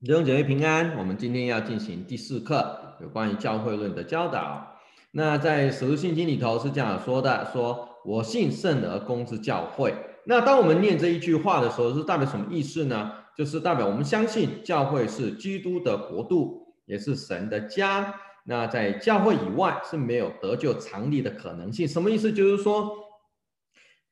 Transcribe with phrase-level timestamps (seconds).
[0.00, 4.76] 弟兄姐妹平安，我们今天要进行第四课，有关于教会论的教导。
[5.10, 9.92] 那在使徒信经里头是这样说的：说我信圣而公之教会。
[10.24, 13.10] 那当我们念这一句话的时候，是代表什么意思呢？
[13.36, 18.14] 就是代表我们相信教会是基督的国度，也是神的家。
[18.44, 21.88] 那在教会以外是没有得救常例的可能性。
[21.88, 22.32] 什么意思？
[22.32, 22.88] 就是说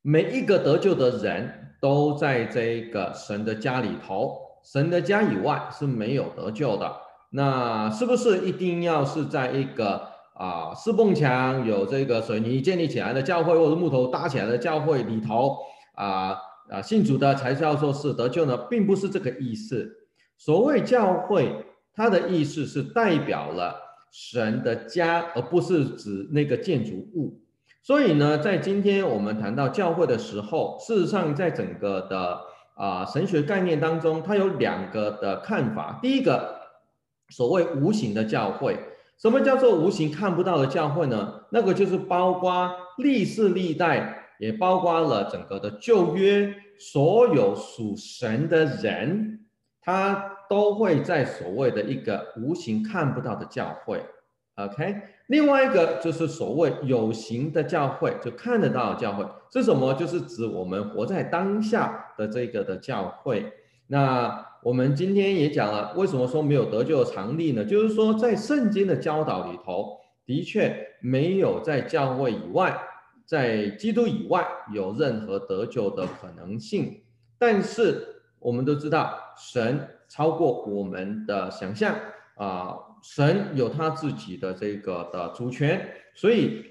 [0.02, 4.45] 每一个得救的人都在这个神的家里头。
[4.72, 6.92] 神的家以外是没有得救的，
[7.30, 15.56] 那是不是一定要是在一个啊四蹦墙有这个水泥建立起来的教会，或者木头搭起来的教会里头
[15.94, 16.36] 啊
[16.68, 18.56] 啊信主的才叫做是得救呢？
[18.68, 19.88] 并不是这个意思。
[20.36, 23.77] 所谓教会，它的意思是代表了
[24.10, 27.41] 神的家，而不是指那个建筑物。
[27.83, 32.41] 所以呢，在今天我们谈到教会的时候，事实上在整个的。
[32.76, 35.98] 啊，神学概念当中，它有两个的看法。
[36.02, 36.60] 第一个，
[37.30, 38.78] 所谓无形的教会，
[39.18, 41.41] 什么叫做无形看不到的教会呢？
[41.50, 49.46] 那个就是包括历世历代，也包括了整个的旧约，所有属神的人，
[49.80, 54.05] 他都会在所谓的一个无形看不到的教会。
[54.56, 54.96] OK，
[55.28, 59.92] 另外一个就是所谓有形的教会，就看得到的教会是什么？
[59.94, 63.52] 就是指我们活在当下的这个的教会。
[63.88, 67.64] 那我们今天也讲了，为什么说没有得救的常例呢？
[67.64, 72.77] 就是说在圣经的教导里头，的确没有在教会以外，
[73.24, 77.00] 在基督以外有任何得救的可能性。
[77.38, 81.94] 但是我们都知道，神超过我们的想象
[82.36, 82.77] 啊。
[83.02, 86.64] 神有他自己的这个的主权，所以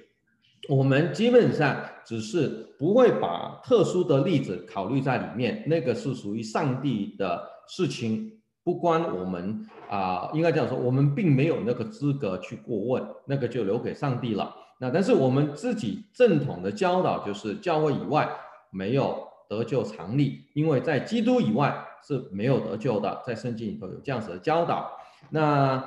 [0.67, 14.53] 我们基本上只是不会把特殊的例子考虑在里面，那个是属于上帝的事情，不关我们啊、应该这样说，我们并没有那个资格去过问，那个就留给上帝了。
[14.79, 18.27] 那但是我们自己正统的教导就是，教会以外
[18.71, 24.91] 没有得救常例，因为在基督以外是没有得救的，在圣经里头有这样子的教导。
[25.29, 25.81] 那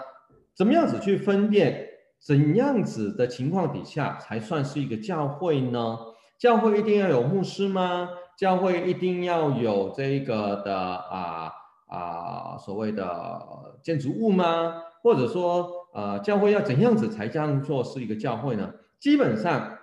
[0.58, 1.86] 怎么样子去分辨
[2.20, 5.96] 怎样子的情况底下才算是一个教会呢？
[6.36, 8.10] 教会一定要有牧师吗？
[8.36, 11.52] 教会一定要有这个的啊
[11.86, 13.40] 啊所谓的
[13.84, 14.82] 建筑物吗？
[15.00, 18.74] 或者说呃教会要怎样子才叫做是一个教会呢？
[18.98, 19.78] 基本上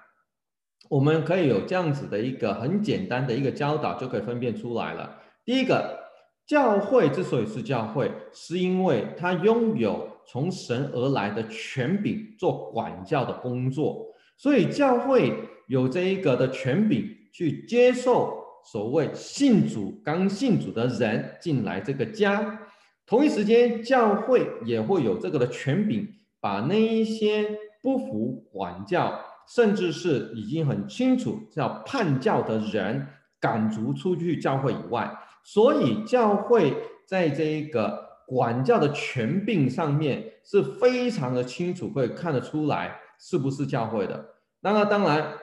[0.90, 5.20] 我们可以有这样子的一个很简单的一个教导就可以分辨出来了。
[5.46, 6.00] 第一个，
[6.46, 10.10] 教会之所以是教会，是因为它拥有。
[10.28, 15.34] 从神而来的权柄做管教的工作，所以教会
[15.68, 22.60] 有这一个的权柄去接受所谓信主刚信主的人进来这个家，
[23.06, 26.08] 同一时间教会也会有这个的权柄，
[26.40, 27.48] 把那一些
[27.82, 33.08] 不服管教，甚至是已经很清楚叫叛教的人
[33.40, 35.12] 赶逐出去教会以外，
[35.44, 36.74] 所以教会
[37.06, 38.05] 在这一个。
[38.28, 44.26] 管教的权柄上面是非常的清楚，可以看得出来是不是教会的。
[44.62, 45.34] 那么当然，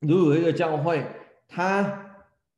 [0.00, 1.04] 如果一个教会，
[1.46, 2.06] 他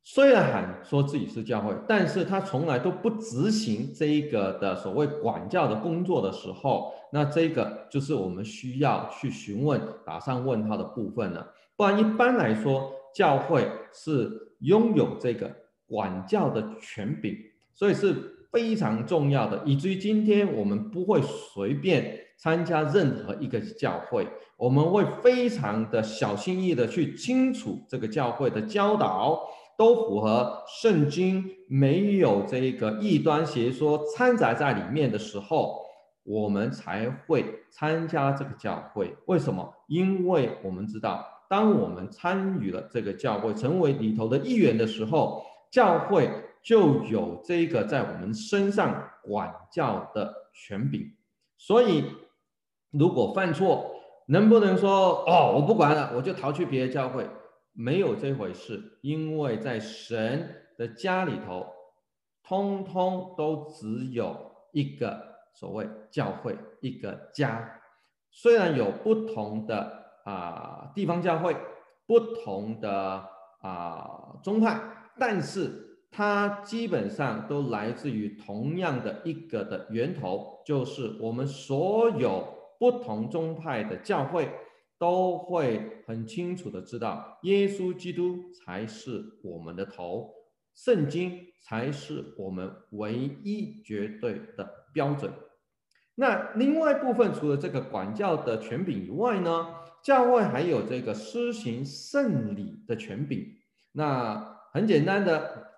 [0.05, 11.53] 虽然喊说自己是教会，但是他从来都不执行这一个的所谓管教的工作的时候，那这个就是我们需要去询问、打上问号的部分了。
[11.77, 15.51] 不然一般来说，教会是拥有这个
[15.87, 17.37] 管教的权柄，
[17.75, 18.39] 所以是。
[18.53, 29.41] 非常重要的，以至于今天我们不会随便参加任何一个教会，我们会非常的小心翼翼的去清楚这个教会的教导
[29.79, 35.81] 都符合圣经，没有这个异端邪说掺杂在里面的时候，
[36.23, 39.17] 我们才会参加这个教会。
[39.27, 39.73] 为什么？
[39.87, 46.31] 因为我们知道，当我们参与了这个教会，成为里头的一员的时候，教会。
[46.63, 51.13] 就有这个在我们身上管教的权柄，
[51.59, 52.05] 所以
[52.93, 53.97] 如果犯错，
[54.29, 57.29] 能不能说哦，我不管了，我就逃去别的教会？
[57.73, 61.67] 没有这回事，因为在神的家里头，
[62.45, 65.21] 通通都只有一个
[65.55, 67.81] 所谓教会，一个家。
[68.31, 71.57] 虽然有不同的啊、地方教会，
[72.07, 73.29] 不同的
[73.63, 74.81] 啊、宗派，
[75.19, 75.89] 但是。
[76.15, 82.47] 它基本上都来自于同样的一个的源头，就是我们所有
[82.79, 84.51] 不同宗派的教会
[84.99, 90.31] 都会很清楚的知道，耶稣基督才是我们的头，
[90.75, 95.33] 圣经才是我们唯一绝对的标准。
[96.15, 99.67] 那另外部分，除了这个管教的权柄以外呢，
[100.05, 103.47] 教会还有这个施行圣礼的权柄。
[103.93, 105.72] 那很简单的，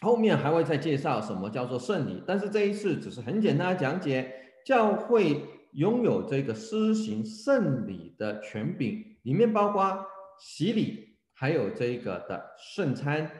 [0.00, 2.22] 后面还会再介绍什么叫做圣礼。
[2.26, 4.32] 但是这一次只是很简单的讲解，
[4.64, 5.42] 教会
[5.72, 10.06] 拥有这个施行圣礼的权柄，里面包括
[10.38, 13.30] 洗礼，还有这个的圣餐。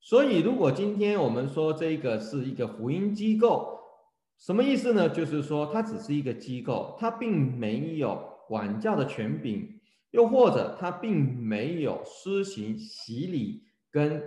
[0.00, 3.78] 所以，如果今天我们说这个是一个福音机构，
[4.38, 5.08] 什么意思呢？
[5.08, 9.80] 就是说它只是一个机构，它并没有管教的权柄，
[10.12, 14.22] 又或者它并没有施行洗礼跟。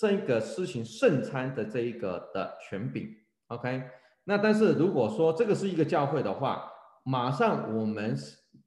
[0.00, 3.06] 这个施行圣餐的这一个的权柄
[3.48, 3.82] ，OK，
[4.24, 6.72] 那但是如果说这个是一个教会的话，
[7.04, 8.16] 马上我们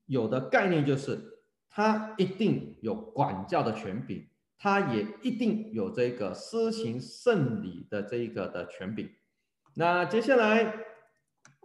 [0.06, 1.20] 有的概念就是，
[1.70, 4.28] 它一定有管教的权柄，
[4.60, 9.10] 它也一定有这个施行圣礼的这一个的权柄。
[9.74, 10.72] 那接下来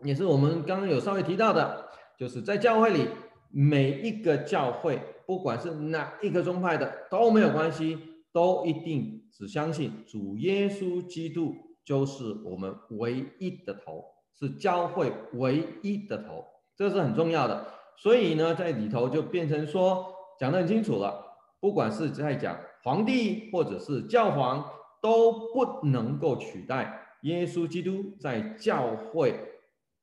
[0.03, 3.07] 也是我们刚刚有稍微提到的，就是在教会里
[3.51, 7.99] 每一个教会，不管是哪一个宗派的都没有关系，
[8.33, 9.22] 都一定。
[9.33, 14.05] 只相信主耶稣基督就是我们唯一的头，
[14.39, 16.45] 是教会唯一的头，
[16.77, 17.67] 这是很重要的。
[17.97, 20.07] 所以呢，在里头就变成说
[20.39, 21.25] 讲得很清楚了，
[21.61, 24.65] 不管是在讲皇帝或者是教皇，
[25.01, 29.35] 都不能够取代耶稣基督在教会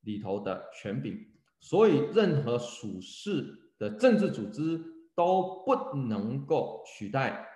[0.02, 1.14] 里头的权柄。
[1.60, 3.44] 所以，任何属世
[3.78, 4.82] 的政治组织
[5.14, 7.46] 都不能够取代。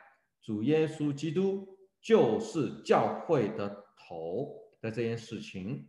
[0.45, 1.67] 主耶稣基督
[2.03, 5.89] 就是教会的头的这件事情。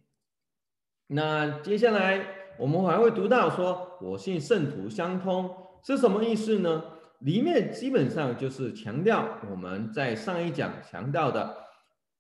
[1.08, 2.26] 那接下来
[2.58, 5.54] 我们还会读到说，我信圣徒相通
[5.84, 6.82] 是什么意思呢？
[7.20, 11.54] 里面基本上就是强调我们在上一讲强调的，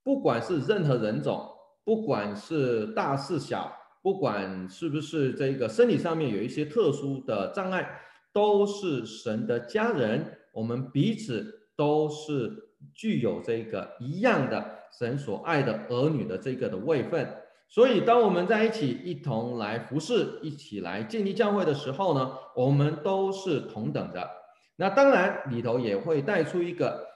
[0.03, 1.49] 不管是任何人种，
[1.85, 3.73] 不管是大是小，
[4.03, 8.01] 不管是不是这个身体上面有一些特殊的障碍，
[8.33, 11.54] 都是神的家人，我们彼此。
[11.75, 17.27] 都是具有这个一样的神所爱的儿女的这个的位分，
[17.67, 24.29] 所以当我们在一起一同来服侍，一起来建立教会的时候呢，我们都是同等的。
[24.77, 27.07] 那当然里头也会带出一个，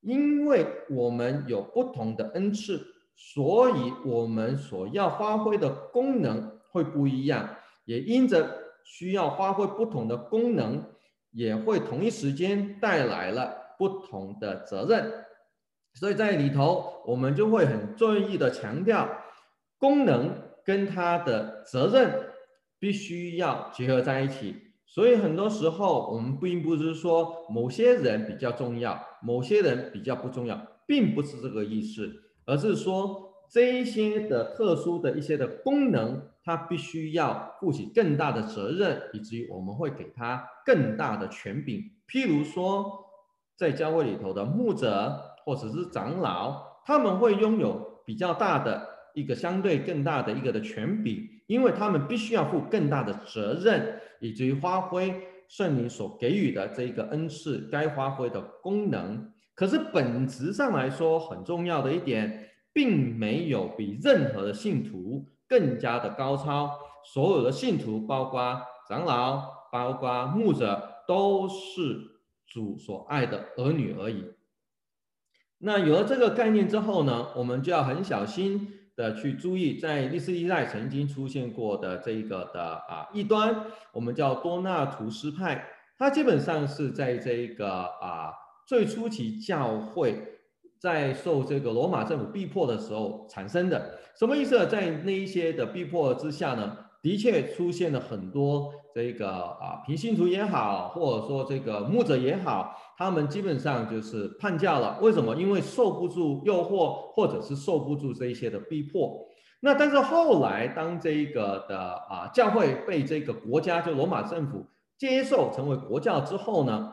[0.00, 2.84] 因为我们有不同的恩赐，
[3.14, 10.82] 所以我们所要发挥的功能会不一样，也因着需要发挥不同的功能，
[11.32, 13.59] 也会同一时间带来了。
[13.80, 15.10] 不同的责任，
[15.94, 19.08] 所以在里头，我们就会很注意的强调，
[19.78, 20.36] 功能
[20.66, 22.28] 跟他的责任
[22.78, 24.54] 必须要结合在一起。
[24.84, 32.12] 所以很多时候，我们并不是说某些人比较重要，某些人比较不重要，并不是这个意思，
[32.44, 41.80] 而是说这一些的特殊的一些的功能，它必须要负起更大的责任，以至于我们会给他更大的权柄。
[42.06, 43.08] 譬如说。
[43.60, 55.14] 在教会里头的牧者或者是长老，他们会拥有比较大的一个相对更大的一个的权柄，因为他们必须要负更大的责任，以至于发挥
[55.46, 59.30] 圣灵所给予的这个恩赐该发挥的功能。
[59.54, 66.70] 可是本质上来说，很重要的一点，并没有比任何的信徒更加的高超。
[67.12, 68.58] 所有的信徒，包括
[68.88, 72.19] 长老，包括牧者，都是。
[72.50, 74.26] 主所爱的儿女而已。
[75.56, 85.66] 那有了这个概念之后呢，我们就要很小心的去注意，在历世历代曾经出现过的这一个的啊异端，我们叫多纳图斯派，
[85.96, 88.32] 它基本上是在这个啊
[88.66, 90.22] 最初期教会
[90.78, 93.98] 在受这个罗马政府逼迫的时候产生的。
[94.18, 94.66] 什么意思？
[94.66, 98.72] 在那一些的逼迫之下呢，的确出现了很多。
[98.92, 104.98] 这个啊，平信徒也好，或者说这个牧者也好，他们基本上就是叛教了。
[105.00, 105.36] 为什么？
[105.36, 109.28] 因为受不住诱惑，或者是受不住这一些的逼迫。
[109.60, 114.66] 那但是后来，当这个的啊教会被这个国家就罗马政府
[114.98, 116.92] 接受成为国教之后呢，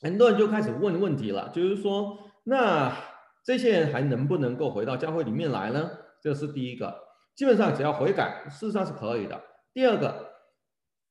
[0.00, 2.96] 很多人就开始问问题了，就是说，那
[3.44, 5.90] 这些人还能不能够回到教会里面来呢？
[6.22, 6.94] 这是第一个，
[7.40, 9.40] 基本上只要悔改，事实上是可以的。
[9.72, 10.28] 第二个。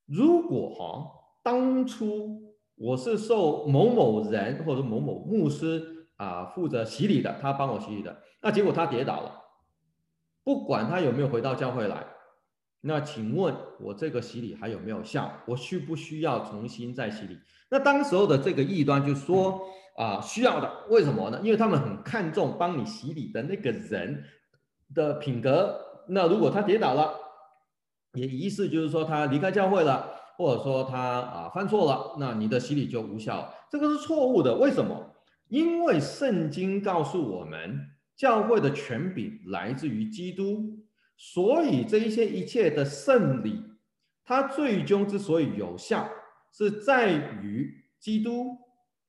[0.05, 9.41] 如果哈，当初我是受某某人或者某某牧师啊负责洗礼的，他帮我洗礼的，那结果他跌倒了，
[10.43, 12.05] 不管他有没有回到教会来，
[12.81, 15.31] 那请问我这个洗礼还有没有效？
[15.47, 17.39] 我需不需要重新再洗礼？
[17.71, 19.59] 那当时候的这个异端就说，
[19.97, 20.71] 啊需要的。
[20.89, 21.41] 为什么呢？
[21.43, 24.23] 因为他们很看重帮你洗礼的那个人
[24.93, 25.88] 的品格。
[26.09, 27.13] 那如果他跌倒了，
[28.13, 33.53] 也意思就是说他离开教会了，或者说他啊犯错了，那你的洗礼就无效。
[33.69, 34.55] 这个是错误的。
[34.55, 35.15] 为什么？
[35.47, 37.79] 因为圣经告诉我们，
[38.15, 40.79] 教会的权柄来自于基督，
[41.17, 43.63] 所以这一些一切的圣礼，
[44.23, 46.07] 它最终之所以有效，
[46.51, 48.57] 是在于基督，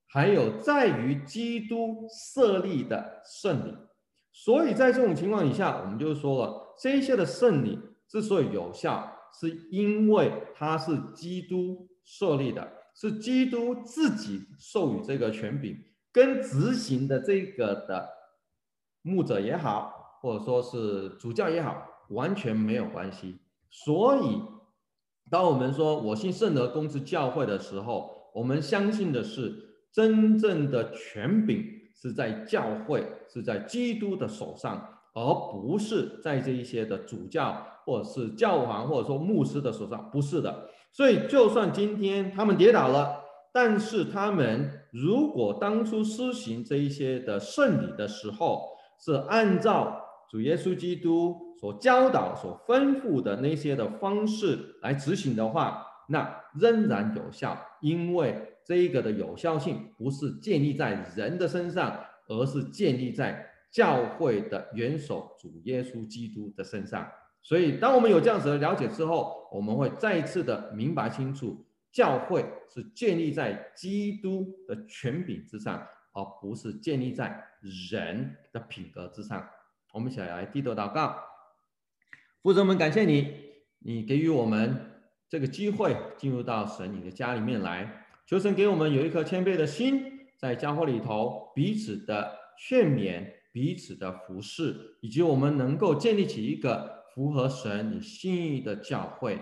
[0.08, 3.74] 还有在于基督设立的圣礼。
[4.32, 15.76] 所以在这种情况底下，我们就说了，这一些的圣礼之所以有效，是因为它是基督设立的，是基督自己授予这个权柄，
[16.12, 18.08] 跟执行的这个的
[19.02, 23.40] 牧者也好，或者说是主教也好，完全没有关系。
[23.70, 24.40] 所以，
[25.30, 31.64] 当我们说我信圣德公之教会的时候，我们相信的是真正的权柄
[32.00, 34.96] 是在教会，是在基督的手上。
[35.12, 40.68] 而不是在这一些的主教或者是教皇或者说牧师的手上，不是的。
[40.92, 43.20] 所以，就算今天他们跌倒了，
[43.52, 48.68] 但是他们如果当初施行这一些的圣礼的时候，
[49.00, 63.46] 是按照主耶稣基督所教导、所吩咐的那些的方式来执行的话，那仍然有效，因为这一个的有效性不是建立在人的身上，而是建立在。
[63.72, 67.08] 教会的元首主耶稣基督的身上，
[67.40, 77.44] 所以当我们有这样子的了解之后，我们会再一次的明白清楚，教会是建立在基督的权柄之上，而不是建立在
[77.88, 79.48] 人的品格之上。
[79.92, 81.16] 我们一起来低头祷告，
[82.42, 83.32] 父神们，感谢你，
[83.78, 87.99] 你给予我们这个机会进入到神你的家里面来，
[88.30, 90.04] 求神给我们有一颗谦卑的心，
[90.38, 93.28] 在教会里头彼此的劝勉。
[93.52, 99.36] 彼此的服侍，以及我们能够建立起一个符合神你心意的教会。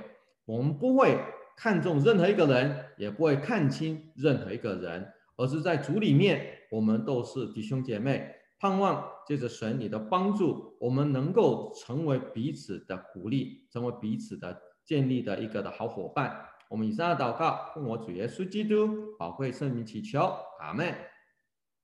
[0.46, 1.18] 我们不会
[1.54, 8.26] 看重任何一个人，也不会看轻任何一个人，而是在主里面，我们都是弟兄姐妹。
[8.58, 16.34] 盼望借着神你的帮助，我们能够成为彼此的鼓励，成为彼此的建立的一个的好伙伴。
[16.68, 20.20] 我们以上的祷告，奉我主耶稣基督宝贵圣名祈求，
[20.60, 20.94] 阿门。